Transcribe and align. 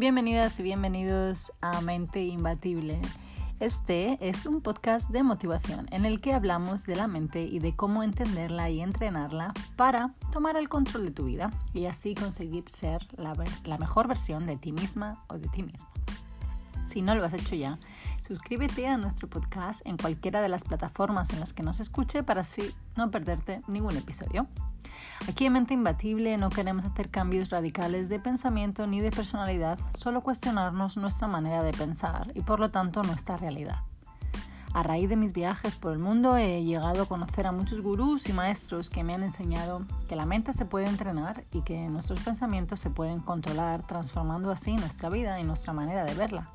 Bienvenidas 0.00 0.58
y 0.58 0.62
bienvenidos 0.62 1.52
a 1.60 1.82
Mente 1.82 2.24
Imbatible. 2.24 3.02
Este 3.60 4.16
es 4.26 4.46
un 4.46 4.62
podcast 4.62 5.10
de 5.10 5.22
motivación 5.22 5.88
en 5.90 6.06
el 6.06 6.22
que 6.22 6.32
hablamos 6.32 6.86
de 6.86 6.96
la 6.96 7.06
mente 7.06 7.42
y 7.42 7.58
de 7.58 7.74
cómo 7.74 8.02
entenderla 8.02 8.70
y 8.70 8.80
entrenarla 8.80 9.52
para 9.76 10.14
tomar 10.32 10.56
el 10.56 10.70
control 10.70 11.04
de 11.04 11.10
tu 11.10 11.26
vida 11.26 11.50
y 11.74 11.84
así 11.84 12.14
conseguir 12.14 12.66
ser 12.70 13.06
la, 13.18 13.34
la 13.64 13.76
mejor 13.76 14.08
versión 14.08 14.46
de 14.46 14.56
ti 14.56 14.72
misma 14.72 15.22
o 15.28 15.36
de 15.36 15.48
ti 15.48 15.62
mismo. 15.62 15.90
Si 16.90 17.02
no 17.02 17.14
lo 17.14 17.24
has 17.24 17.34
hecho 17.34 17.54
ya, 17.54 17.78
suscríbete 18.20 18.88
a 18.88 18.96
nuestro 18.96 19.28
podcast 19.30 19.80
en 19.86 19.96
cualquiera 19.96 20.40
de 20.40 20.48
las 20.48 20.64
plataformas 20.64 21.30
en 21.30 21.38
las 21.38 21.52
que 21.52 21.62
nos 21.62 21.78
escuche 21.78 22.24
para 22.24 22.40
así 22.40 22.74
no 22.96 23.12
perderte 23.12 23.60
ningún 23.68 23.96
episodio. 23.96 24.48
Aquí 25.28 25.46
en 25.46 25.52
Mente 25.52 25.74
Imbatible 25.74 26.36
no 26.36 26.50
queremos 26.50 26.84
hacer 26.84 27.08
cambios 27.08 27.48
radicales 27.48 28.08
de 28.08 28.18
pensamiento 28.18 28.88
ni 28.88 29.00
de 29.00 29.12
personalidad, 29.12 29.78
solo 29.94 30.22
cuestionarnos 30.22 30.96
nuestra 30.96 31.28
manera 31.28 31.62
de 31.62 31.72
pensar 31.72 32.32
y 32.34 32.40
por 32.40 32.58
lo 32.58 32.72
tanto 32.72 33.04
nuestra 33.04 33.36
realidad. 33.36 33.84
A 34.74 34.82
raíz 34.82 35.08
de 35.08 35.14
mis 35.14 35.32
viajes 35.32 35.76
por 35.76 35.92
el 35.92 36.00
mundo 36.00 36.36
he 36.36 36.64
llegado 36.64 37.04
a 37.04 37.06
conocer 37.06 37.46
a 37.46 37.52
muchos 37.52 37.82
gurús 37.82 38.28
y 38.28 38.32
maestros 38.32 38.90
que 38.90 39.04
me 39.04 39.14
han 39.14 39.22
enseñado 39.22 39.86
que 40.08 40.16
la 40.16 40.26
mente 40.26 40.52
se 40.52 40.64
puede 40.64 40.88
entrenar 40.88 41.44
y 41.52 41.62
que 41.62 41.88
nuestros 41.88 42.18
pensamientos 42.18 42.80
se 42.80 42.90
pueden 42.90 43.20
controlar 43.20 43.86
transformando 43.86 44.50
así 44.50 44.74
nuestra 44.74 45.08
vida 45.08 45.38
y 45.38 45.44
nuestra 45.44 45.72
manera 45.72 46.04
de 46.04 46.14
verla. 46.14 46.50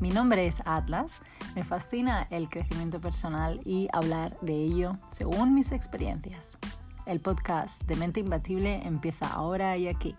Mi 0.00 0.10
nombre 0.10 0.46
es 0.46 0.62
Atlas, 0.64 1.20
me 1.54 1.62
fascina 1.62 2.26
el 2.30 2.48
crecimiento 2.48 3.00
personal 3.00 3.60
y 3.64 3.88
hablar 3.92 4.36
de 4.40 4.54
ello 4.54 4.98
según 5.10 5.54
mis 5.54 5.72
experiencias. 5.72 6.58
El 7.06 7.20
podcast 7.20 7.82
de 7.84 7.96
Mente 7.96 8.20
Imbatible 8.20 8.80
empieza 8.84 9.26
ahora 9.26 9.76
y 9.76 9.88
aquí. 9.88 10.14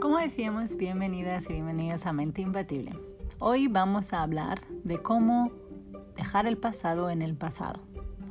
Como 0.00 0.18
decíamos, 0.18 0.76
bienvenidas 0.76 1.48
y 1.48 1.54
bienvenidos 1.54 2.06
a 2.06 2.12
Mente 2.12 2.42
Imbatible. 2.42 2.92
Hoy 3.38 3.68
vamos 3.68 4.12
a 4.12 4.22
hablar 4.22 4.60
de 4.84 4.98
cómo 4.98 5.50
dejar 6.16 6.46
el 6.46 6.58
pasado 6.58 7.10
en 7.10 7.22
el 7.22 7.34
pasado. 7.36 7.80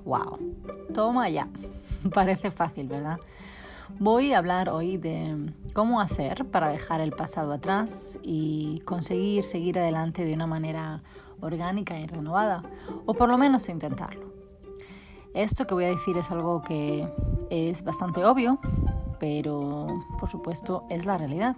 ¡Wow! 0.06 0.53
Toma 0.94 1.30
ya. 1.30 1.48
Parece 2.14 2.52
fácil, 2.52 2.88
¿verdad? 2.88 3.20
Voy 4.00 4.34
a 4.34 4.38
hablar 4.38 4.70
hoy 4.70 4.98
de 4.98 5.54
cómo 5.74 6.02
hacer 6.02 6.46
para 6.46 6.70
dejar 6.70 7.02
el 7.02 7.12
pasado 7.12 7.52
atrás 7.52 8.20
y 8.24 8.82
conseguir 8.86 9.44
seguir 9.44 9.78
adelante 9.78 10.26
de 10.26 10.34
una 10.34 10.48
manera 10.48 11.04
orgánica 11.42 12.00
y 12.00 12.08
renovada, 12.08 12.64
o 13.06 13.14
por 13.14 13.30
lo 13.30 13.38
menos 13.38 13.68
intentarlo. 13.70 14.32
Esto 15.34 15.68
que 15.68 15.74
voy 15.74 15.86
a 15.86 15.90
decir 15.90 16.18
es 16.18 16.32
algo 16.32 16.62
que 16.62 17.08
es 17.50 17.84
bastante 17.84 18.24
obvio, 18.24 18.60
pero 19.20 19.88
por 20.20 20.30
supuesto 20.30 20.86
es 20.90 21.06
la 21.06 21.18
realidad. 21.18 21.56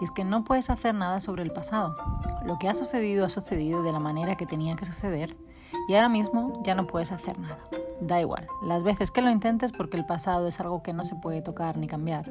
Y 0.00 0.04
es 0.04 0.10
que 0.10 0.24
no 0.24 0.44
puedes 0.44 0.70
hacer 0.70 0.94
nada 0.94 1.20
sobre 1.20 1.42
el 1.42 1.50
pasado. 1.50 1.96
Lo 2.44 2.58
que 2.58 2.68
ha 2.68 2.74
sucedido 2.74 3.24
ha 3.24 3.28
sucedido 3.28 3.82
de 3.82 3.92
la 3.92 3.98
manera 3.98 4.36
que 4.36 4.46
tenía 4.46 4.76
que 4.76 4.84
suceder 4.84 5.36
y 5.88 5.94
ahora 5.94 6.08
mismo 6.08 6.62
ya 6.64 6.74
no 6.74 6.86
puedes 6.86 7.12
hacer 7.12 7.38
nada. 7.38 7.58
Da 8.00 8.20
igual, 8.20 8.46
las 8.62 8.84
veces 8.84 9.10
que 9.10 9.22
lo 9.22 9.30
intentes 9.30 9.72
porque 9.72 9.96
el 9.96 10.06
pasado 10.06 10.46
es 10.46 10.60
algo 10.60 10.82
que 10.82 10.92
no 10.92 11.04
se 11.04 11.16
puede 11.16 11.42
tocar 11.42 11.76
ni 11.76 11.88
cambiar. 11.88 12.30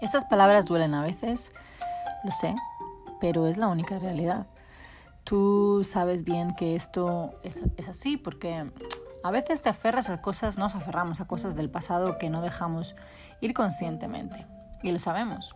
Estas 0.00 0.24
palabras 0.24 0.66
duelen 0.66 0.94
a 0.94 1.02
veces, 1.02 1.52
lo 2.24 2.30
sé, 2.30 2.54
pero 3.20 3.46
es 3.46 3.56
la 3.56 3.68
única 3.68 3.98
realidad. 3.98 4.46
Tú 5.24 5.82
sabes 5.84 6.24
bien 6.24 6.54
que 6.54 6.76
esto 6.76 7.34
es, 7.42 7.62
así 7.88 8.16
porque 8.16 8.70
a 9.22 9.30
veces 9.30 9.62
te 9.62 9.68
aferras 9.68 10.08
a 10.08 10.22
cosas, 10.22 10.58
nos 10.58 10.74
aferramos 10.74 11.20
a 11.20 11.26
cosas 11.26 11.56
del 11.56 11.68
pasado 11.68 12.16
que 12.18 12.30
no 12.30 12.40
dejamos 12.40 12.96
ir 13.40 13.52
conscientemente. 13.52 14.46
Y 14.82 14.92
lo 14.92 14.98
sabemos. 14.98 15.54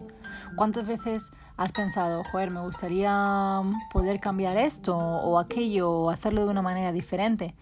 ¿Cuántas 0.57 0.87
veces 0.87 1.31
has 1.57 1.73
pensado, 1.73 2.23
joder, 2.25 2.51
me 2.51 2.61
gustaría 2.61 3.63
poder 3.91 4.21
cambiar 4.21 4.59
esto 4.59 4.95
o 4.95 5.39
aquello 5.39 5.91
o 5.91 6.11
hacerlo 6.11 6.45
de 6.45 6.51
una 6.51 6.61
manera 6.61 6.93
diferente? 6.93 7.55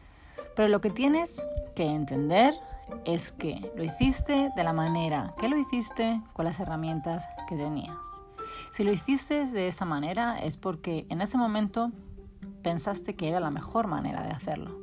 Pero 0.54 0.68
lo 0.68 0.80
que 0.80 0.90
tienes 0.90 1.42
que 1.74 1.86
entender 1.86 2.54
es 3.04 3.32
que 3.32 3.72
lo 3.76 3.84
hiciste 3.84 4.50
de 4.54 4.64
la 4.64 4.72
manera 4.72 5.34
que 5.38 5.48
lo 5.48 5.56
hiciste 5.56 6.20
con 6.32 6.44
las 6.44 6.60
herramientas 6.60 7.24
que 7.48 7.56
tenías. 7.56 8.20
Si 8.72 8.84
lo 8.84 8.92
hiciste 8.92 9.46
de 9.46 9.68
esa 9.68 9.84
manera 9.84 10.38
es 10.38 10.56
porque 10.56 11.06
en 11.08 11.20
ese 11.20 11.38
momento 11.38 11.90
pensaste 12.62 13.14
que 13.14 13.28
era 13.28 13.40
la 13.40 13.50
mejor 13.50 13.86
manera 13.86 14.22
de 14.22 14.30
hacerlo. 14.30 14.78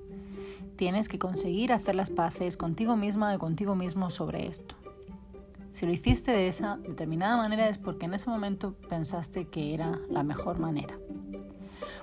Tienes 0.75 1.09
que 1.09 1.19
conseguir 1.19 1.73
hacer 1.73 1.95
las 1.95 2.09
paces 2.09 2.57
contigo 2.57 2.95
misma 2.95 3.35
y 3.35 3.37
contigo 3.37 3.75
mismo 3.75 4.09
sobre 4.09 4.47
esto. 4.47 4.75
Si 5.71 5.85
lo 5.85 5.91
hiciste 5.91 6.31
de 6.31 6.47
esa 6.47 6.77
determinada 6.77 7.37
manera 7.37 7.67
es 7.69 7.77
porque 7.77 8.05
en 8.05 8.13
ese 8.13 8.29
momento 8.29 8.73
pensaste 8.89 9.45
que 9.45 9.73
era 9.73 9.99
la 10.09 10.23
mejor 10.23 10.57
manera. 10.57 10.97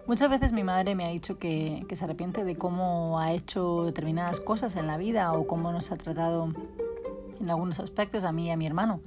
Muchas 0.06 0.30
veces 0.30 0.52
mi 0.52 0.62
madre 0.62 0.94
me 0.94 1.04
ha 1.04 1.08
dicho 1.08 1.36
que, 1.36 1.84
se 1.92 2.04
arrepiente 2.04 2.44
de 2.44 2.56
cómo 2.56 3.18
ha 3.18 3.32
hecho 3.32 3.84
determinadas 3.84 4.38
cosas 4.38 4.76
en 4.76 4.86
la 4.86 4.96
vida 4.96 5.32
o 5.32 5.48
cómo 5.48 5.72
nos 5.72 5.90
ha 5.90 5.96
tratado 5.96 6.52
en 7.40 7.50
algunos 7.50 7.80
aspectos 7.80 8.22
a 8.22 8.30
mí 8.30 8.46
y 8.46 8.50
a 8.50 8.56
mi 8.56 8.66
hermano 8.66 9.00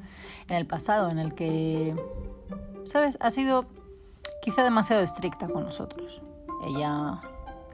en 0.50 0.58
el 0.58 0.68
pasado, 0.68 1.10
en 1.10 1.20
el 1.20 1.34
que, 1.36 1.96
¿sabes? 2.84 3.18
Ha 3.22 3.32
sido 3.32 3.66
quizá 4.42 4.64
demasiado 4.64 5.02
estricta 5.02 5.48
con 5.48 5.64
nosotros. 5.64 6.22
Ella 6.68 7.22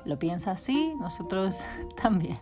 lo 0.06 0.20
piensa 0.20 0.52
así, 0.52 0.94
nosotros 1.00 1.64
también. 2.02 2.38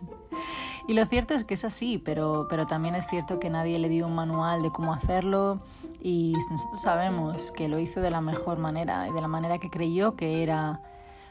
Y 0.86 0.92
lo 0.92 1.06
cierto 1.06 1.32
es 1.32 1.44
que 1.44 1.54
es 1.54 1.64
así, 1.64 1.98
pero, 1.98 2.46
pero 2.50 2.66
también 2.66 2.94
es 2.94 3.06
cierto 3.06 3.38
que 3.38 3.48
nadie 3.48 3.78
le 3.78 3.88
dio 3.88 4.06
un 4.06 4.14
manual 4.14 4.62
de 4.62 4.70
cómo 4.70 4.92
hacerlo 4.92 5.60
y 6.02 6.34
nosotros 6.50 6.82
sabemos 6.82 7.52
que 7.52 7.68
lo 7.68 7.78
hizo 7.78 8.02
de 8.02 8.10
la 8.10 8.20
mejor 8.20 8.58
manera 8.58 9.08
y 9.08 9.12
de 9.12 9.20
la 9.22 9.28
manera 9.28 9.58
que 9.58 9.70
creyó 9.70 10.14
que 10.14 10.42
era 10.42 10.82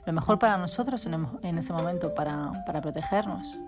lo 0.06 0.14
mejor 0.14 0.40
para 0.40 0.58
nosotros 0.58 1.06
en, 1.06 1.28
en 1.44 1.58
ese 1.59 1.72
momento, 1.72 2.16
para, 2.16 2.64
para 2.66 2.81
protegernos. 2.81 3.59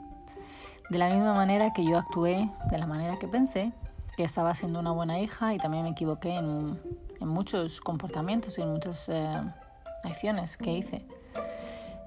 De 0.90 0.98
la 0.98 1.10
misma 1.10 1.34
manera 1.34 1.72
que 1.72 1.86
yo 1.86 1.98
actué, 1.98 2.50
de 2.72 2.78
la 2.78 2.88
manera 2.88 3.18
que 3.20 3.28
pensé, 3.28 3.72
que 4.18 4.24
estaba 4.24 4.56
siendo 4.56 4.80
una 4.80 4.92
buena 4.92 5.20
hija 5.20 5.54
y 5.54 5.58
también 5.58 5.84
me 5.84 5.90
equivoqué 5.90 6.36
en, 6.36 6.80
en 7.20 7.28
muchos 7.28 7.80
comportamientos 7.80 8.58
y 8.58 8.62
en 8.62 8.72
muchas 8.72 9.10
eh, 9.10 9.42
acciones 10.04 10.58
que 10.58 10.74
hice. 10.74 11.06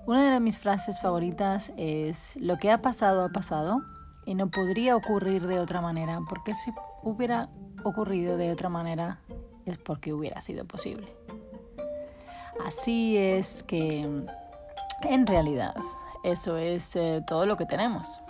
Una 0.09 0.33
de 0.33 0.41
mis 0.41 0.59
frases 0.59 1.03
favoritas 1.03 1.71
es, 1.77 2.35
lo 2.37 2.57
que 2.57 2.71
ha 2.71 2.81
pasado 2.81 3.23
ha 3.23 3.29
pasado 3.29 3.83
y 4.25 4.37
no 4.37 4.51
podría 4.51 4.97
ocurrir 4.97 5.47
de 5.47 5.59
otra 5.59 5.83
manera, 5.83 6.21
porque 6.31 6.55
si 6.55 6.71
hubiera 7.03 7.51
ocurrido 7.85 8.39
de 8.39 8.51
otra 8.51 8.71
manera 8.71 9.21
es 9.67 9.77
porque 9.77 10.15
hubiera 10.15 10.41
sido 10.41 10.65
posible. 10.65 11.15
Así 12.67 13.19
es 13.19 13.63
que, 13.63 14.25
en 15.03 15.27
realidad, 15.27 15.75
eso 16.25 16.57
es 16.57 16.97
eh, 16.97 17.23
todo 17.27 17.45
lo 17.45 17.59
que 17.59 17.67
tenemos. 17.67 18.23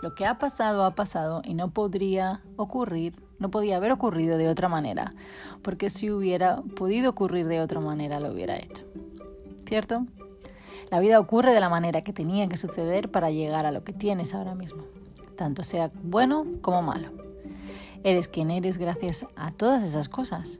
Lo 0.00 0.14
que 0.14 0.24
ha 0.24 0.38
pasado 0.38 0.84
ha 0.86 0.94
pasado 0.94 1.42
y 1.44 1.52
no 1.52 1.68
podría 1.68 2.40
ocurrir, 2.56 3.22
no 3.38 3.50
podía 3.50 3.76
haber 3.76 3.92
ocurrido 3.92 4.38
de 4.38 4.48
otra 4.48 4.70
manera, 4.70 5.12
porque 5.60 5.90
si 5.90 6.10
hubiera 6.10 6.62
podido 6.76 7.10
ocurrir 7.10 7.46
de 7.46 7.60
otra 7.60 7.80
manera 7.80 8.20
lo 8.20 8.32
hubiera 8.32 8.56
hecho. 8.56 8.86
¿Cierto? 9.66 10.06
La 10.90 10.98
vida 10.98 11.20
ocurre 11.20 11.52
de 11.52 11.60
la 11.60 11.68
manera 11.68 12.02
que 12.02 12.12
tenía 12.12 12.48
que 12.48 12.56
suceder 12.56 13.12
para 13.12 13.30
llegar 13.30 13.64
a 13.64 13.70
lo 13.70 13.84
que 13.84 13.92
tienes 13.92 14.34
ahora 14.34 14.56
mismo, 14.56 14.82
tanto 15.36 15.62
sea 15.62 15.92
bueno 16.02 16.44
como 16.62 16.82
malo. 16.82 17.12
Eres 18.02 18.26
quien 18.26 18.50
eres 18.50 18.76
gracias 18.76 19.24
a 19.36 19.52
todas 19.52 19.84
esas 19.84 20.08
cosas. 20.08 20.58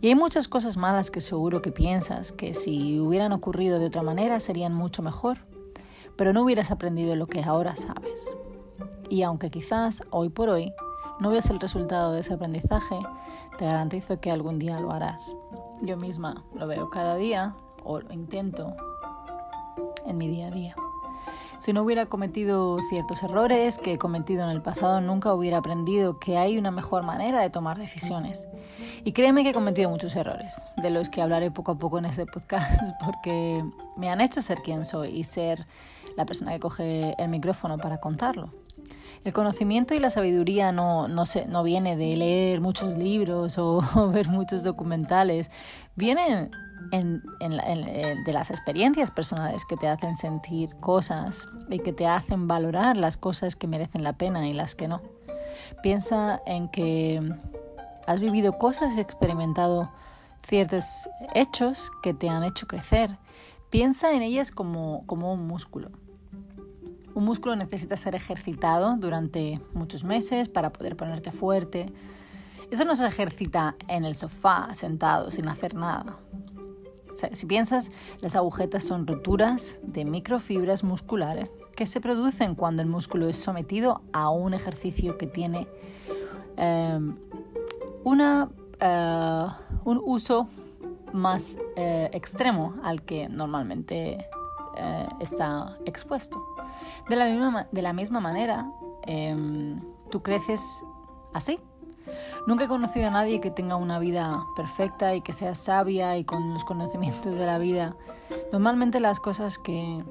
Y 0.00 0.08
hay 0.08 0.14
muchas 0.14 0.46
cosas 0.46 0.76
malas 0.76 1.10
que 1.10 1.20
seguro 1.20 1.60
que 1.60 1.72
piensas 1.72 2.30
que 2.30 2.54
si 2.54 3.00
hubieran 3.00 3.32
ocurrido 3.32 3.80
de 3.80 3.86
otra 3.86 4.02
manera 4.02 4.38
serían 4.38 4.72
mucho 4.72 5.02
mejor, 5.02 5.38
pero 6.14 6.32
no 6.32 6.42
hubieras 6.42 6.70
aprendido 6.70 7.16
lo 7.16 7.26
que 7.26 7.42
ahora 7.42 7.74
sabes. 7.74 8.30
Y 9.10 9.22
aunque 9.22 9.50
quizás 9.50 10.04
hoy 10.10 10.28
por 10.28 10.50
hoy 10.50 10.72
no 11.18 11.30
veas 11.30 11.50
el 11.50 11.58
resultado 11.58 12.12
de 12.12 12.20
ese 12.20 12.34
aprendizaje, 12.34 12.96
te 13.58 13.64
garantizo 13.64 14.20
que 14.20 14.30
algún 14.30 14.60
día 14.60 14.78
lo 14.78 14.92
harás. 14.92 15.34
Yo 15.82 15.96
misma 15.96 16.44
lo 16.54 16.68
veo 16.68 16.90
cada 16.90 17.16
día 17.16 17.56
o 17.82 17.98
lo 17.98 18.12
intento 18.12 18.76
en 20.06 20.18
mi 20.18 20.28
día 20.28 20.48
a 20.48 20.50
día. 20.50 20.76
Si 21.58 21.72
no 21.72 21.82
hubiera 21.82 22.06
cometido 22.06 22.78
ciertos 22.90 23.22
errores 23.22 23.78
que 23.78 23.94
he 23.94 23.98
cometido 23.98 24.44
en 24.44 24.50
el 24.50 24.60
pasado, 24.60 25.00
nunca 25.00 25.32
hubiera 25.32 25.58
aprendido 25.58 26.18
que 26.18 26.36
hay 26.36 26.58
una 26.58 26.70
mejor 26.70 27.04
manera 27.04 27.40
de 27.40 27.48
tomar 27.48 27.78
decisiones. 27.78 28.48
Y 29.04 29.12
créeme 29.12 29.44
que 29.44 29.50
he 29.50 29.54
cometido 29.54 29.88
muchos 29.88 30.14
errores, 30.16 30.60
de 30.76 30.90
los 30.90 31.08
que 31.08 31.22
hablaré 31.22 31.50
poco 31.50 31.72
a 31.72 31.78
poco 31.78 31.98
en 31.98 32.04
este 32.06 32.26
podcast, 32.26 32.82
porque 33.04 33.64
me 33.96 34.10
han 34.10 34.20
hecho 34.20 34.42
ser 34.42 34.58
quien 34.58 34.84
soy 34.84 35.08
y 35.08 35.24
ser 35.24 35.66
la 36.16 36.26
persona 36.26 36.52
que 36.52 36.60
coge 36.60 37.14
el 37.18 37.28
micrófono 37.28 37.78
para 37.78 37.98
contarlo. 37.98 38.63
El 39.24 39.32
conocimiento 39.32 39.94
y 39.94 39.98
la 39.98 40.10
sabiduría 40.10 40.72
no, 40.72 41.08
no, 41.08 41.24
se, 41.26 41.46
no 41.46 41.62
viene 41.62 41.96
de 41.96 42.16
leer 42.16 42.60
muchos 42.60 42.98
libros 42.98 43.58
o, 43.58 43.82
ver 44.12 44.28
muchos 44.28 44.62
documentales, 44.62 45.50
viene 45.96 46.50
en, 46.92 47.22
de 48.24 48.32
las 48.32 48.50
experiencias 48.50 49.10
personales 49.10 49.64
que 49.64 49.76
te 49.76 49.88
hacen 49.88 50.16
sentir 50.16 50.74
cosas 50.76 51.46
y 51.70 51.78
que 51.78 51.92
te 51.92 52.06
hacen 52.06 52.46
valorar 52.46 52.96
las 52.96 53.16
cosas 53.16 53.56
que 53.56 53.66
merecen 53.66 54.04
la 54.04 54.12
pena 54.12 54.46
y 54.46 54.52
las 54.52 54.74
que 54.74 54.88
no. 54.88 55.00
Piensa 55.82 56.42
en 56.46 56.68
que 56.68 57.20
has 58.06 58.20
vivido 58.20 58.58
cosas 58.58 58.96
y 58.96 59.00
experimentado 59.00 59.90
ciertos 60.46 61.08
hechos 61.34 61.90
que 62.02 62.14
te 62.14 62.28
han 62.28 62.44
hecho 62.44 62.66
crecer. 62.66 63.18
Piensa 63.70 64.12
en 64.12 64.22
ellas 64.22 64.50
como, 64.50 65.04
como 65.06 65.32
un 65.32 65.46
músculo. 65.46 65.90
Un 67.14 67.24
músculo 67.24 67.54
necesita 67.54 67.96
ser 67.96 68.14
ejercitado 68.14 68.96
durante 68.96 69.60
muchos 69.72 70.04
meses 70.04 70.48
para 70.48 70.72
poder 70.72 70.96
ponerte 70.96 71.30
fuerte. 71.30 71.92
Eso 72.70 72.84
no 72.84 72.94
se 72.96 73.06
ejercita 73.06 73.76
en 73.88 74.04
el 74.04 74.16
sofá, 74.16 74.74
sentado, 74.74 75.30
sin 75.30 75.48
hacer 75.48 75.74
nada. 75.74 76.16
Si 77.30 77.46
piensas, 77.46 77.92
las 78.20 78.34
agujetas 78.34 78.82
son 78.82 79.06
roturas 79.06 79.78
de 79.82 80.04
microfibras 80.04 80.82
musculares 80.82 81.52
que 81.76 81.86
se 81.86 82.00
producen 82.00 82.56
cuando 82.56 82.82
el 82.82 82.88
músculo 82.88 83.28
es 83.28 83.36
sometido 83.36 84.02
a 84.12 84.30
un 84.30 84.52
ejercicio 84.52 85.16
que 85.16 85.28
tiene 85.28 85.68
em, 86.56 87.16
una, 88.02 88.48
eh, 88.80 89.46
un 89.84 90.00
uso 90.04 90.48
más 91.12 91.56
eh, 91.76 92.10
extremo 92.12 92.74
al 92.82 93.02
que 93.02 93.28
normalmente 93.28 94.26
eh, 94.76 95.08
está 95.20 95.76
expuesto. 95.84 96.44
De 97.08 97.16
la 97.16 97.26
misma, 97.26 97.66
de 97.70 97.82
la 97.82 97.92
misma 97.92 98.20
manera, 98.20 98.70
em, 99.02 99.80
tú 100.10 100.22
creces 100.22 100.84
así. 101.32 101.60
Nunca 102.46 102.64
he 102.64 102.68
conocido 102.68 103.08
a 103.08 103.10
nadie 103.10 103.40
que 103.40 103.50
tenga 103.50 103.76
una 103.76 103.98
vida 103.98 104.44
perfecta 104.56 105.14
y 105.14 105.20
que 105.22 105.32
sea 105.32 105.54
sabia 105.54 106.16
y 106.18 106.24
con 106.24 106.52
los 106.52 106.64
conocimientos 106.64 107.34
de 107.34 107.46
la 107.46 107.58
vida. 107.58 107.96
Normalmente 108.52 109.00
las 109.00 109.20
cosas 109.20 109.58
que 109.58 110.04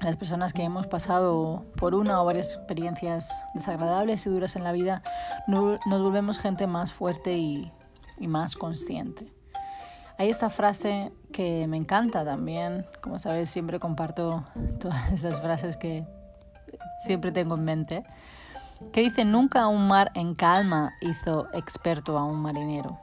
las 0.00 0.16
personas 0.16 0.52
que 0.52 0.62
hemos 0.62 0.86
pasado 0.86 1.64
por 1.76 1.94
una 1.94 2.20
o 2.20 2.24
varias 2.24 2.54
experiencias 2.54 3.32
desagradables 3.54 4.26
y 4.26 4.30
duras 4.30 4.56
en 4.56 4.64
la 4.64 4.72
vida, 4.72 5.02
nos 5.46 5.78
volvemos 5.86 6.38
gente 6.38 6.66
más 6.66 6.92
fuerte 6.92 7.36
y, 7.36 7.72
y 8.18 8.26
más 8.26 8.56
consciente. 8.56 9.32
Hay 10.22 10.30
esta 10.30 10.50
frase 10.50 11.10
que 11.32 11.66
me 11.66 11.76
encanta 11.76 12.24
también, 12.24 12.86
como 13.00 13.18
sabes, 13.18 13.50
siempre 13.50 13.80
comparto 13.80 14.44
todas 14.80 15.10
esas 15.10 15.40
frases 15.40 15.76
que 15.76 16.06
siempre 17.04 17.32
tengo 17.32 17.56
en 17.56 17.64
mente, 17.64 18.04
que 18.92 19.00
dice, 19.00 19.24
nunca 19.24 19.66
un 19.66 19.88
mar 19.88 20.12
en 20.14 20.36
calma 20.36 20.94
hizo 21.00 21.48
experto 21.52 22.16
a 22.18 22.24
un 22.24 22.40
marinero. 22.40 23.00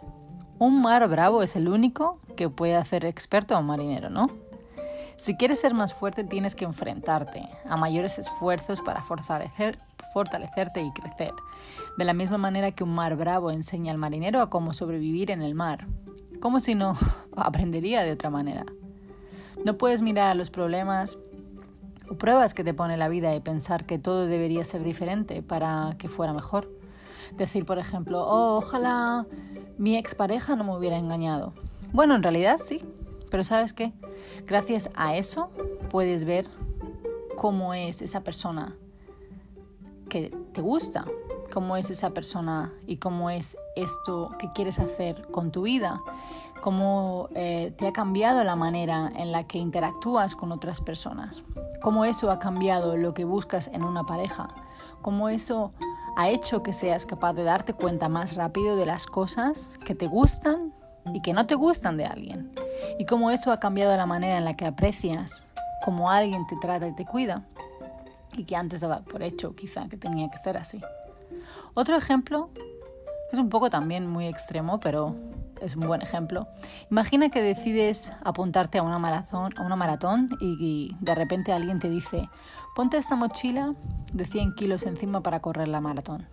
Un 0.59 0.81
mar 0.81 1.05
bravo 1.09 1.43
es 1.43 1.57
el 1.57 1.67
único 1.67 2.21
que 2.37 2.47
puede 2.47 2.77
hacer 2.77 3.03
experto 3.03 3.53
a 3.53 3.59
un 3.59 3.65
marinero, 3.65 4.09
¿no? 4.09 4.29
Si 5.17 5.35
quieres 5.35 5.59
ser 5.59 5.73
más 5.73 5.93
fuerte 5.93 6.23
tienes 6.23 6.55
que 6.55 6.63
enfrentarte 6.63 7.49
a 7.67 7.75
mayores 7.75 8.17
esfuerzos 8.17 8.79
para 8.79 9.03
fortalecer, 9.03 9.77
fortalecerte 10.13 10.81
y 10.81 10.93
crecer, 10.93 11.33
de 11.97 12.05
la 12.05 12.13
misma 12.13 12.37
manera 12.37 12.71
que 12.71 12.85
un 12.85 12.95
mar 12.95 13.17
bravo 13.17 13.51
enseña 13.51 13.91
al 13.91 13.97
marinero 13.97 14.41
a 14.41 14.49
cómo 14.49 14.73
sobrevivir 14.73 15.31
en 15.31 15.41
el 15.41 15.53
mar, 15.53 15.85
como 16.39 16.59
si 16.59 16.75
no 16.75 16.95
aprendería 17.35 18.03
de 18.03 18.11
otra 18.11 18.29
manera. 18.29 18.65
No 19.63 19.77
puedes 19.77 20.01
mirar 20.01 20.35
los 20.35 20.49
problemas 20.49 21.17
o 22.09 22.17
pruebas 22.17 22.53
que 22.53 22.63
te 22.63 22.73
pone 22.73 22.97
la 22.97 23.09
vida 23.09 23.35
y 23.35 23.39
pensar 23.39 23.85
que 23.85 23.99
todo 23.99 24.25
debería 24.25 24.63
ser 24.63 24.83
diferente 24.83 25.43
para 25.43 25.95
que 25.97 26.09
fuera 26.09 26.33
mejor. 26.33 26.71
Decir, 27.37 27.65
por 27.65 27.77
ejemplo, 27.77 28.23
oh, 28.25 28.57
ojalá 28.57 29.27
mi 29.77 29.97
expareja 29.97 30.55
no 30.55 30.63
me 30.63 30.75
hubiera 30.75 30.97
engañado. 30.97 31.53
Bueno, 31.91 32.15
en 32.15 32.23
realidad 32.23 32.59
sí, 32.63 32.83
pero 33.29 33.43
¿sabes 33.43 33.73
qué? 33.73 33.93
Gracias 34.45 34.89
a 34.95 35.15
eso 35.15 35.51
puedes 35.89 36.25
ver 36.25 36.47
cómo 37.35 37.73
es 37.73 38.01
esa 38.01 38.23
persona 38.23 38.75
que 40.09 40.35
te 40.53 40.61
gusta, 40.61 41.05
cómo 41.49 41.77
es 41.77 41.89
esa 41.89 42.11
persona 42.11 42.73
y 42.87 42.97
cómo 42.97 43.29
es 43.29 43.57
esto 43.75 44.31
que 44.39 44.51
quieres 44.53 44.79
hacer 44.79 45.27
con 45.31 45.51
tu 45.51 45.63
vida, 45.63 45.99
cómo 46.61 47.29
eh, 47.35 47.73
te 47.77 47.87
ha 47.87 47.93
cambiado 47.93 48.43
la 48.43 48.55
manera 48.55 49.11
en 49.15 49.31
la 49.31 49.45
que 49.45 49.57
interactúas 49.57 50.35
con 50.35 50.51
otras 50.51 50.81
personas, 50.81 51.43
cómo 51.81 52.05
eso 52.05 52.31
ha 52.31 52.39
cambiado 52.39 52.97
lo 52.97 53.13
que 53.13 53.25
buscas 53.25 53.69
en 53.73 53.83
una 53.83 54.05
pareja, 54.05 54.49
cómo 55.01 55.29
eso 55.29 55.73
ha 56.17 56.29
hecho 56.29 56.63
que 56.63 56.73
seas 56.73 57.05
capaz 57.05 57.33
de 57.33 57.43
darte 57.43 57.73
cuenta 57.73 58.09
más 58.09 58.35
rápido 58.35 58.75
de 58.75 58.85
las 58.85 59.05
cosas 59.05 59.71
que 59.85 59.95
te 59.95 60.07
gustan 60.07 60.73
y 61.13 61.21
que 61.21 61.33
no 61.33 61.45
te 61.47 61.55
gustan 61.55 61.97
de 61.97 62.05
alguien, 62.05 62.51
y 62.97 63.05
cómo 63.05 63.31
eso 63.31 63.51
ha 63.51 63.59
cambiado 63.59 63.95
la 63.95 64.05
manera 64.05 64.37
en 64.37 64.45
la 64.45 64.55
que 64.55 64.65
aprecias 64.65 65.45
cómo 65.83 66.11
alguien 66.11 66.45
te 66.45 66.57
trata 66.57 66.87
y 66.87 66.95
te 66.95 67.05
cuida, 67.05 67.45
y 68.35 68.43
que 68.43 68.55
antes 68.55 68.81
daba 68.81 69.01
por 69.01 69.23
hecho 69.23 69.55
quizá 69.55 69.87
que 69.87 69.97
tenía 69.97 70.29
que 70.29 70.37
ser 70.37 70.57
así. 70.57 70.81
Otro 71.73 71.95
ejemplo, 71.95 72.49
que 72.53 73.33
es 73.33 73.39
un 73.39 73.49
poco 73.49 73.69
también 73.69 74.07
muy 74.07 74.27
extremo, 74.27 74.79
pero 74.79 75.15
es 75.61 75.75
un 75.75 75.87
buen 75.87 76.01
ejemplo. 76.01 76.47
Imagina 76.89 77.29
que 77.29 77.41
decides 77.41 78.13
apuntarte 78.23 78.77
a 78.77 78.83
una 78.83 78.99
maratón, 78.99 79.53
a 79.57 79.61
una 79.61 79.75
maratón 79.75 80.29
y, 80.39 80.95
de 80.99 81.15
repente 81.15 81.53
alguien 81.53 81.79
te 81.79 81.89
dice, 81.89 82.29
ponte 82.75 82.97
esta 82.97 83.15
mochila 83.15 83.73
de 84.13 84.25
100 84.25 84.55
kilos 84.55 84.83
encima 84.83 85.21
para 85.21 85.41
correr 85.41 85.67
la 85.67 85.81
maratón. 85.81 86.27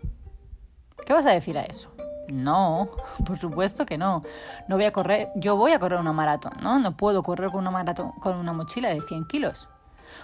¿Qué 1.04 1.12
vas 1.12 1.26
a 1.26 1.30
decir 1.30 1.58
a 1.58 1.62
eso? 1.62 1.92
No, 2.28 2.88
por 3.24 3.38
supuesto 3.38 3.86
que 3.86 3.98
no. 3.98 4.22
No 4.68 4.76
voy 4.76 4.84
a 4.84 4.92
correr, 4.92 5.28
yo 5.36 5.56
voy 5.56 5.72
a 5.72 5.78
correr 5.78 6.00
una 6.00 6.12
maratón, 6.12 6.54
¿no? 6.60 6.78
No 6.78 6.96
puedo 6.96 7.22
correr 7.22 7.50
con 7.50 7.60
una 7.60 7.70
maratón 7.70 8.12
con 8.20 8.36
una 8.36 8.52
mochila 8.52 8.88
de 8.88 9.00
100 9.00 9.26
kilos. 9.26 9.68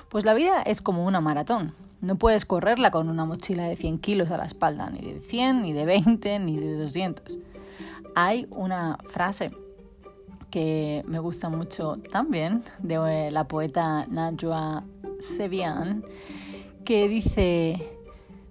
Pues 0.09 0.25
la 0.25 0.35
vida 0.35 0.63
es 0.63 0.81
como 0.81 1.05
una 1.05 1.21
maratón. 1.21 1.75
No 2.03 2.17
puedes 2.17 2.45
correrla 2.45 2.91
con 2.91 3.09
una 3.09 3.25
mochila 3.25 3.69
de 3.69 3.77
100 3.77 4.01
kilos 4.01 4.33
a 4.33 4.37
la 4.37 4.45
espalda, 4.45 4.91
ni 4.91 5.13
de 5.13 5.21
100, 5.21 5.63
ni 5.63 5.73
de 5.73 5.87
20, 5.87 6.39
ni 6.41 6.57
de 6.59 6.77
200. 6.77 7.39
Hay 8.17 8.49
una 8.51 8.99
frase 9.09 9.53
que 10.51 11.05
me 11.07 11.21
gusta 11.21 11.49
mucho 11.49 11.97
también 12.11 12.65
de 12.81 13.31
la 13.31 13.47
poeta 13.47 14.05
Najwa 14.11 14.83
Sevian 15.21 16.05
que 16.85 17.09
dice, 17.09 17.81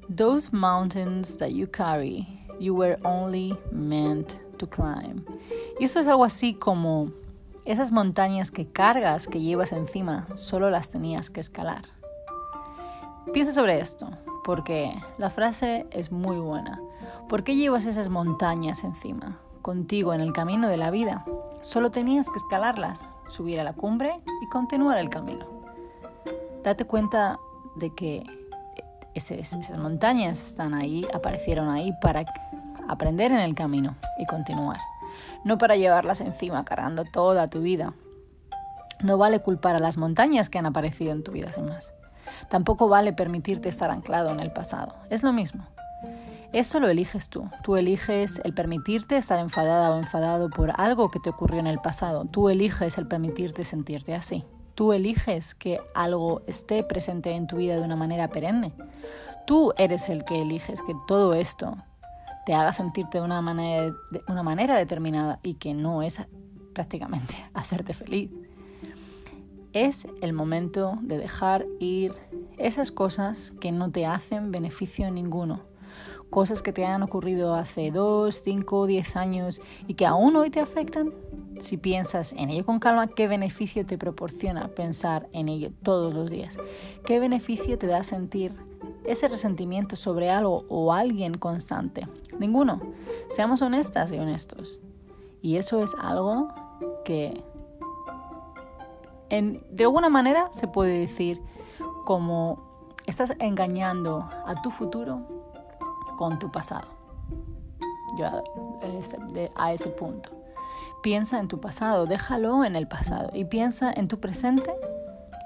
Those 0.10 0.50
mountains 0.54 1.38
that 1.38 1.50
you 1.50 1.68
carry, 1.68 2.26
you 2.58 2.74
were 2.74 2.98
only 3.04 3.54
meant 3.72 4.38
to 4.60 4.66
climb. 4.66 5.26
Y 5.78 5.84
eso 5.84 6.00
es 6.00 6.08
algo 6.08 6.24
así 6.24 6.54
como 6.54 7.12
esas 7.66 7.92
montañas 7.92 8.50
que 8.50 8.66
cargas, 8.66 9.28
que 9.28 9.42
llevas 9.42 9.74
encima, 9.74 10.26
solo 10.36 10.70
las 10.70 10.88
tenías 10.88 11.30
que 11.30 11.42
escalar. 11.42 11.84
Piensa 13.34 13.52
sobre 13.52 13.80
esto, 13.80 14.10
porque 14.44 14.94
la 15.18 15.30
frase 15.30 15.86
es 15.92 16.12
muy 16.12 16.38
buena. 16.38 16.82
¿Por 17.30 17.44
qué 17.44 17.56
llevas 17.56 17.86
esas 17.86 18.10
montañas 18.10 18.84
encima? 18.84 19.40
Contigo 19.62 20.14
en 20.14 20.22
el 20.22 20.34
camino 20.34 20.68
de 20.68 20.78
la 20.78 20.92
vida. 20.92 21.26
Solo 21.62 21.92
tenías 21.92 22.30
que 22.30 22.38
escalarlas, 22.38 23.08
subir 23.28 23.60
a 23.60 23.64
la 23.64 23.74
cumbre 23.74 24.22
y 24.42 24.50
continuar 24.50 24.98
el 24.98 25.10
camino. 25.10 25.46
Date 26.64 26.86
cuenta 26.86 27.40
de 27.76 27.94
que 27.94 28.24
esas, 29.14 29.54
esas 29.54 29.78
montañas 29.78 30.44
están 30.44 30.74
ahí, 30.74 31.08
aparecieron 31.14 31.70
ahí 31.70 31.94
para 32.02 32.26
aprender 32.88 33.32
en 33.32 33.40
el 33.40 33.56
camino 33.56 33.96
y 34.18 34.26
continuar 34.26 34.80
no 35.44 35.58
para 35.58 35.76
llevarlas 35.76 36.22
encima 36.22 36.64
cargando 36.66 37.06
toda 37.06 37.48
tu 37.48 37.62
vida. 37.62 37.94
No 39.02 39.18
vale 39.18 39.40
culpar 39.40 39.76
a 39.76 39.80
las 39.80 39.98
montañas 39.98 40.50
que 40.50 40.60
han 40.60 40.66
aparecido 40.66 41.12
en 41.12 41.24
tu 41.24 41.32
vida 41.32 41.52
sin 41.52 41.66
más. 41.66 41.94
Tampoco 42.50 42.88
vale 42.90 43.14
permitirte 43.14 43.70
estar 43.70 43.92
anclado 43.92 44.32
en 44.32 44.40
el 44.40 44.52
pasado. 44.52 44.96
Es 45.10 45.24
lo 45.24 45.34
mismo. 45.34 45.66
Eso 46.54 46.82
lo 46.82 46.90
eliges 46.90 47.30
tú. 47.30 47.50
Tú 47.64 47.78
eliges 47.78 48.42
el 48.44 48.54
permitirte 48.54 49.16
estar 49.16 49.40
enfadada 49.40 49.96
o 49.96 50.00
enfadado 50.00 50.50
por 50.50 50.74
algo 50.80 51.10
que 51.10 51.20
te 51.20 51.30
ocurrió 51.30 51.62
en 51.62 51.68
el 51.68 51.80
pasado. 51.80 52.26
Tú 52.26 52.50
eliges 52.50 52.98
el 52.98 53.08
permitirte 53.08 53.64
sentirte 53.64 54.14
así. 54.14 54.44
Tú 54.76 54.92
eliges 54.92 55.56
que 55.56 55.80
algo 55.94 56.42
esté 56.48 56.84
presente 56.84 57.32
en 57.32 57.48
tu 57.48 57.58
vida 57.58 57.78
de 57.78 57.84
una 57.84 57.96
manera 57.96 58.28
perenne. 58.28 58.74
Tú 59.48 59.74
eres 59.78 60.10
el 60.10 60.26
que 60.26 60.42
eliges 60.42 60.82
que 60.82 60.94
todo 61.08 61.34
esto 61.34 61.78
te 62.46 62.54
haga 62.54 62.74
sentirte 62.74 63.20
de 63.20 63.24
una 63.24 63.42
manera, 63.42 63.94
de 64.12 64.22
una 64.28 64.44
manera 64.44 64.76
determinada 64.76 65.40
y 65.44 65.54
que 65.56 65.74
no 65.74 66.02
es 66.02 66.22
prácticamente 66.74 67.36
hacerte 67.54 67.94
feliz. 67.94 68.30
Es 69.74 70.08
el 70.22 70.34
momento 70.34 70.98
de 71.02 71.18
dejar 71.18 71.66
ir 71.80 72.14
esas 72.58 72.92
cosas 72.92 73.54
que 73.60 73.72
no 73.72 73.92
te 73.92 74.06
hacen 74.06 74.52
beneficio 74.52 75.10
ninguno. 75.12 75.62
Cosas 76.30 76.62
que 76.62 76.74
te 76.74 76.86
han 76.86 77.04
ocurrido 77.04 77.56
hace 77.56 77.92
2, 77.92 78.42
5, 78.44 78.86
10 78.88 79.16
años 79.16 79.62
y 79.88 79.96
que 79.96 80.06
aún 80.06 80.36
hoy 80.36 80.50
te 80.50 80.60
afectan. 80.60 81.14
Si 81.60 81.78
piensas 81.78 82.34
en 82.34 82.50
ello 82.50 82.66
con 82.66 82.80
calma, 82.80 83.08
¿qué 83.08 83.28
beneficio 83.28 83.86
te 83.86 83.98
proporciona 83.98 84.70
pensar 84.70 85.28
en 85.32 85.50
ello 85.50 85.72
todos 85.84 86.14
los 86.14 86.30
días? 86.30 86.58
¿Qué 87.06 87.20
beneficio 87.20 87.78
te 87.78 87.88
da 87.88 88.04
sentir 88.04 88.54
ese 89.06 89.28
resentimiento 89.28 89.96
sobre 89.96 90.30
algo 90.30 90.66
o 90.70 90.94
alguien 90.94 91.36
constante. 91.36 92.08
Ninguno. 92.40 92.82
Seamos 93.30 93.62
honestas 93.62 94.12
y 94.12 94.18
honestos. 94.18 94.80
Y 95.42 95.58
eso 95.58 95.82
es 95.82 95.96
algo 96.00 96.50
que 97.04 97.44
en, 99.32 99.64
de 99.72 99.86
alguna 99.86 100.10
manera 100.10 100.50
se 100.52 100.68
puede 100.68 101.00
decir 101.00 101.42
como 102.06 102.88
estás 103.08 103.34
engañando 103.40 104.30
a 104.46 104.62
tu 104.62 104.70
futuro 104.70 105.22
con 106.18 106.38
tu 106.38 106.52
pasado. 106.52 106.88
Yo 108.18 108.28
a 109.56 109.74
ese 109.74 109.88
punto. 109.88 110.30
Piensa 111.02 111.40
en 111.40 111.48
tu 111.48 111.60
pasado, 111.60 112.06
déjalo 112.06 112.64
en 112.64 112.76
el 112.76 112.88
pasado 112.88 113.32
y 113.34 113.46
piensa 113.46 113.92
en 113.92 114.08
tu 114.08 114.20
presente 114.20 114.72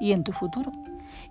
y 0.01 0.11
en 0.11 0.23
tu 0.23 0.33
futuro 0.33 0.71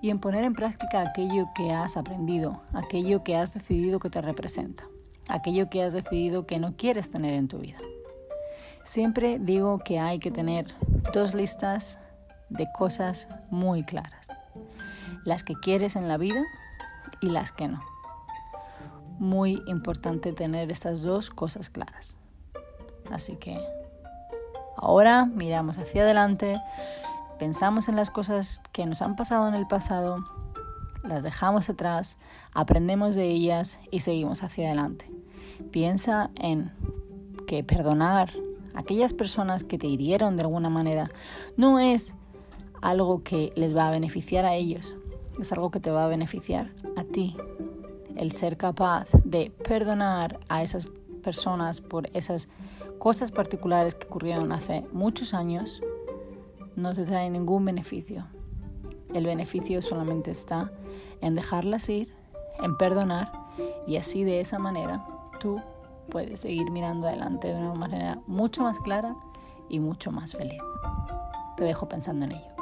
y 0.00 0.10
en 0.10 0.20
poner 0.20 0.44
en 0.44 0.54
práctica 0.54 1.02
aquello 1.02 1.46
que 1.54 1.72
has 1.72 1.96
aprendido, 1.96 2.62
aquello 2.72 3.22
que 3.24 3.36
has 3.36 3.52
decidido 3.52 3.98
que 3.98 4.10
te 4.10 4.22
representa, 4.22 4.84
aquello 5.28 5.68
que 5.68 5.82
has 5.82 5.92
decidido 5.92 6.46
que 6.46 6.58
no 6.58 6.76
quieres 6.76 7.10
tener 7.10 7.34
en 7.34 7.48
tu 7.48 7.58
vida. 7.58 7.78
Siempre 8.84 9.38
digo 9.38 9.78
que 9.78 9.98
hay 9.98 10.20
que 10.20 10.30
tener 10.30 10.66
dos 11.12 11.34
listas 11.34 11.98
de 12.48 12.66
cosas 12.72 13.28
muy 13.50 13.84
claras. 13.84 14.28
Las 15.24 15.42
que 15.42 15.54
quieres 15.54 15.96
en 15.96 16.08
la 16.08 16.16
vida 16.16 16.42
y 17.20 17.30
las 17.30 17.52
que 17.52 17.68
no. 17.68 17.82
Muy 19.18 19.62
importante 19.66 20.32
tener 20.32 20.70
estas 20.70 21.02
dos 21.02 21.30
cosas 21.30 21.70
claras. 21.70 22.16
Así 23.10 23.36
que 23.36 23.58
ahora 24.76 25.24
miramos 25.24 25.78
hacia 25.78 26.02
adelante, 26.02 26.60
pensamos 27.38 27.88
en 27.88 27.96
las 27.96 28.10
cosas 28.10 28.60
que 28.72 28.86
nos 28.86 29.02
han 29.02 29.16
pasado 29.16 29.48
en 29.48 29.54
el 29.54 29.66
pasado, 29.66 30.24
las 31.04 31.22
dejamos 31.22 31.68
atrás, 31.68 32.16
aprendemos 32.54 33.14
de 33.14 33.24
ellas 33.26 33.78
y 33.90 34.00
seguimos 34.00 34.42
hacia 34.42 34.66
adelante. 34.66 35.10
Piensa 35.70 36.30
en 36.36 36.72
que 37.46 37.62
perdonar 37.62 38.32
a 38.74 38.80
aquellas 38.80 39.12
personas 39.12 39.64
que 39.64 39.78
te 39.78 39.86
hirieron 39.86 40.36
de 40.36 40.42
alguna 40.42 40.70
manera 40.70 41.08
no 41.56 41.78
es 41.78 42.14
algo 42.84 43.22
que 43.22 43.50
les 43.56 43.74
va 43.74 43.88
a 43.88 43.90
beneficiar 43.90 44.44
a 44.44 44.54
ellos, 44.54 44.94
es 45.40 45.50
algo 45.52 45.70
que 45.70 45.80
te 45.80 45.90
va 45.90 46.04
a 46.04 46.08
beneficiar 46.08 46.70
a 46.96 47.04
ti. 47.04 47.34
El 48.14 48.30
ser 48.30 48.58
capaz 48.58 49.08
de 49.24 49.50
perdonar 49.66 50.38
a 50.48 50.62
esas 50.62 50.86
personas 51.22 51.80
por 51.80 52.10
esas 52.14 52.46
cosas 52.98 53.32
particulares 53.32 53.94
que 53.94 54.06
ocurrieron 54.06 54.52
hace 54.52 54.84
muchos 54.92 55.32
años 55.32 55.82
no 56.76 56.92
te 56.92 57.04
trae 57.04 57.30
ningún 57.30 57.64
beneficio. 57.64 58.26
El 59.14 59.24
beneficio 59.24 59.80
solamente 59.80 60.30
está 60.30 60.70
en 61.22 61.34
dejarlas 61.34 61.88
ir, 61.88 62.14
en 62.62 62.76
perdonar 62.76 63.32
y 63.86 63.96
así 63.96 64.24
de 64.24 64.40
esa 64.40 64.58
manera 64.58 65.06
tú 65.40 65.58
puedes 66.10 66.40
seguir 66.40 66.70
mirando 66.70 67.08
adelante 67.08 67.48
de 67.48 67.58
una 67.58 67.74
manera 67.74 68.20
mucho 68.26 68.62
más 68.62 68.78
clara 68.78 69.16
y 69.70 69.80
mucho 69.80 70.12
más 70.12 70.32
feliz. 70.32 70.60
Te 71.56 71.64
dejo 71.64 71.88
pensando 71.88 72.26
en 72.26 72.32
ello. 72.32 72.53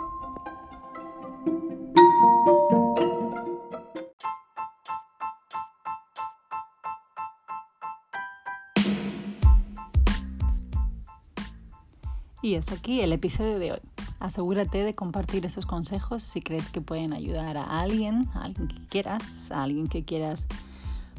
Y 12.44 12.56
es 12.56 12.72
aquí 12.72 13.00
el 13.00 13.12
episodio 13.12 13.60
de 13.60 13.72
hoy. 13.72 13.80
Asegúrate 14.18 14.82
de 14.82 14.94
compartir 14.94 15.46
esos 15.46 15.64
consejos 15.64 16.24
si 16.24 16.42
crees 16.42 16.70
que 16.70 16.80
pueden 16.80 17.12
ayudar 17.12 17.56
a 17.56 17.80
alguien, 17.80 18.28
a 18.34 18.40
alguien 18.40 18.66
que 18.66 18.86
quieras, 18.88 19.52
a 19.52 19.62
alguien 19.62 19.86
que 19.86 20.04
quieras 20.04 20.48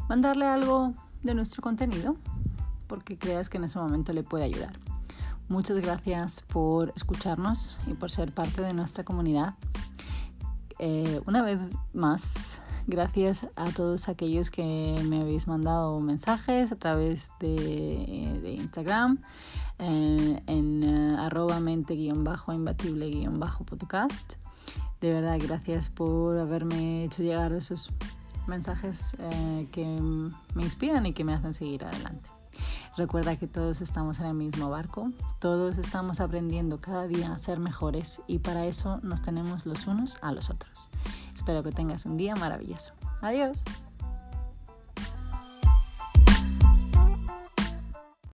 mandarle 0.09 0.45
algo 0.45 0.93
de 1.23 1.33
nuestro 1.33 1.61
contenido, 1.61 2.17
porque 2.87 3.17
creas 3.17 3.49
que 3.49 3.57
en 3.57 3.63
ese 3.63 3.79
momento 3.79 4.11
le 4.11 4.23
puede 4.23 4.43
ayudar. 4.43 4.77
Muchas 5.47 5.77
gracias 5.77 6.41
por 6.41 6.91
escucharnos 6.95 7.77
y 7.87 7.93
por 7.93 8.11
ser 8.11 8.33
parte 8.33 8.61
de 8.61 8.73
nuestra 8.73 9.05
comunidad. 9.05 9.55
Eh, 10.85 11.21
una 11.25 11.41
vez 11.41 11.59
más, 11.93 12.59
gracias 12.87 13.47
a 13.55 13.71
todos 13.71 14.09
aquellos 14.09 14.51
que 14.51 15.01
me 15.07 15.21
habéis 15.21 15.47
mandado 15.47 15.97
mensajes 16.01 16.73
a 16.73 16.75
través 16.75 17.29
de, 17.39 18.57
Instagram, 18.59 19.19
eh, 19.79 20.43
en 20.45 20.83
arroba 21.17 21.61
mente-imbatible-podcast. 21.61 24.33
De 24.99 25.13
verdad, 25.13 25.39
gracias 25.41 25.87
por 25.87 26.37
haberme 26.37 27.05
hecho 27.05 27.23
llegar 27.23 27.53
esos 27.53 27.89
mensajes 28.45 29.15
eh, 29.19 29.69
que 29.71 29.85
me 29.85 30.63
inspiran 30.63 31.05
y 31.05 31.13
que 31.13 31.23
me 31.23 31.33
hacen 31.33 31.53
seguir 31.53 31.85
adelante. 31.85 32.32
Recuerda 32.95 33.35
que 33.35 33.47
todos 33.47 33.81
estamos 33.81 34.19
en 34.19 34.27
el 34.27 34.33
mismo 34.35 34.69
barco, 34.69 35.11
todos 35.39 35.79
estamos 35.79 36.19
aprendiendo 36.19 36.79
cada 36.79 37.07
día 37.07 37.33
a 37.33 37.39
ser 37.39 37.59
mejores 37.59 38.21
y 38.27 38.39
para 38.39 38.67
eso 38.67 38.99
nos 39.01 39.23
tenemos 39.23 39.65
los 39.65 39.87
unos 39.87 40.17
a 40.21 40.31
los 40.31 40.51
otros. 40.51 40.89
Espero 41.35 41.63
que 41.63 41.71
tengas 41.71 42.05
un 42.05 42.17
día 42.17 42.35
maravilloso. 42.35 42.93
Adiós. 43.21 43.63